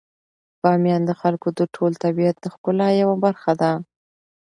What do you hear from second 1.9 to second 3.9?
طبیعت د ښکلا یوه برخه ده.